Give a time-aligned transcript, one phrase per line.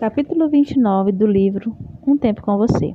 [0.00, 2.94] Capítulo 29 do livro Um Tempo com Você.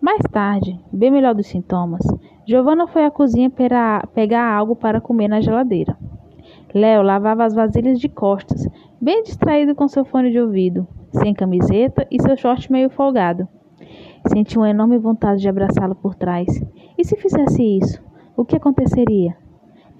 [0.00, 2.04] Mais tarde, bem melhor dos sintomas,
[2.44, 5.96] Giovanna foi à cozinha para pegar algo para comer na geladeira.
[6.74, 8.68] Léo lavava as vasilhas de costas,
[9.00, 13.46] bem distraído com seu fone de ouvido, sem camiseta e seu short meio folgado.
[14.26, 16.48] Sentiu uma enorme vontade de abraçá-lo por trás.
[16.98, 18.02] E se fizesse isso,
[18.36, 19.36] o que aconteceria?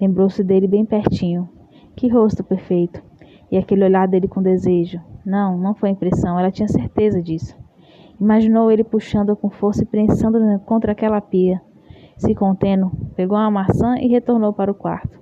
[0.01, 1.47] Lembrou-se dele bem pertinho.
[1.95, 3.01] Que rosto perfeito!
[3.49, 4.99] E aquele olhar dele com desejo.
[5.27, 7.53] Não, não foi impressão, ela tinha certeza disso.
[8.17, 11.61] Imaginou ele puxando-a com força e prensando contra aquela pia.
[12.15, 15.19] Se contendo, pegou uma maçã e retornou para o quarto.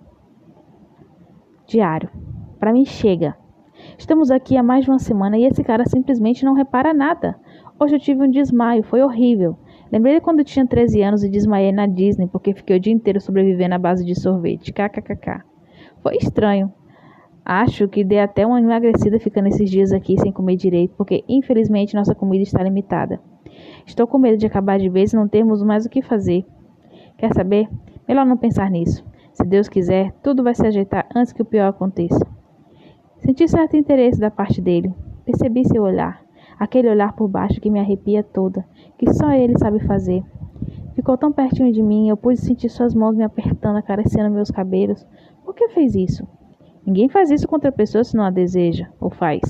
[1.65, 2.07] Diário.
[2.59, 3.35] Para mim chega.
[3.97, 7.35] Estamos aqui há mais de uma semana e esse cara simplesmente não repara nada.
[7.79, 9.57] Hoje eu tive um desmaio, foi horrível.
[9.91, 13.73] Lembrei quando tinha 13 anos e desmaiei na Disney porque fiquei o dia inteiro sobrevivendo
[13.73, 14.71] à base de sorvete.
[14.71, 15.43] KKKK.
[16.03, 16.71] Foi estranho.
[17.47, 21.93] Acho que dei até uma emagrecida ficando esses dias aqui sem comer direito, porque infelizmente
[21.93, 23.21] nossa comida está limitada.
[23.85, 26.43] Estou com medo de acabar de vez e não termos mais o que fazer.
[27.19, 27.69] Quer saber?
[28.07, 29.05] Melhor não pensar nisso.
[29.31, 32.25] Se Deus quiser, tudo vai se ajeitar antes que o pior aconteça.
[33.19, 34.91] Senti certo interesse da parte dele.
[35.23, 36.25] Percebi seu olhar,
[36.57, 38.65] aquele olhar por baixo que me arrepia toda,
[38.97, 40.23] que só ele sabe fazer.
[40.95, 45.05] Ficou tão pertinho de mim, eu pude sentir suas mãos me apertando, acariciando meus cabelos.
[45.43, 46.27] Por que fez isso?
[46.85, 49.41] Ninguém faz isso contra a pessoa se não a deseja, ou faz.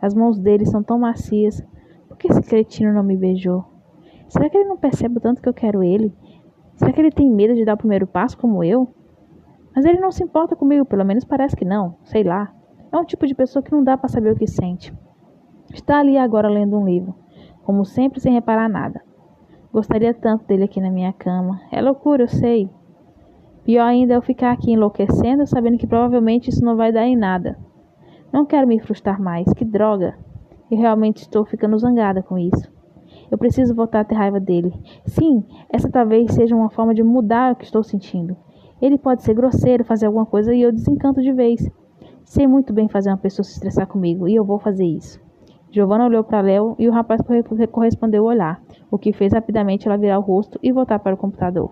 [0.00, 1.60] As mãos dele são tão macias.
[2.06, 3.64] Por que esse cretino não me beijou?
[4.28, 6.14] Será que ele não percebe o tanto que eu quero ele?
[6.76, 8.88] Será que ele tem medo de dar o primeiro passo como eu?
[9.74, 12.52] Mas ele não se importa comigo, pelo menos parece que não, sei lá.
[12.92, 14.94] É um tipo de pessoa que não dá para saber o que sente.
[15.74, 17.14] Está ali agora lendo um livro,
[17.64, 19.02] como sempre sem reparar nada.
[19.72, 21.60] Gostaria tanto dele aqui na minha cama.
[21.70, 22.70] É loucura, eu sei.
[23.68, 27.58] Pior ainda eu ficar aqui enlouquecendo, sabendo que provavelmente isso não vai dar em nada.
[28.32, 30.16] Não quero me frustrar mais, que droga!
[30.70, 32.66] Eu realmente estou ficando zangada com isso.
[33.30, 34.72] Eu preciso voltar a ter raiva dele.
[35.04, 38.34] Sim, essa talvez seja uma forma de mudar o que estou sentindo.
[38.80, 41.70] Ele pode ser grosseiro, fazer alguma coisa e eu desencanto de vez.
[42.24, 45.20] Sei muito bem fazer uma pessoa se estressar comigo e eu vou fazer isso.
[45.70, 47.20] Giovanna olhou para Léo e o rapaz
[47.70, 51.18] correspondeu o olhar, o que fez rapidamente ela virar o rosto e voltar para o
[51.18, 51.70] computador.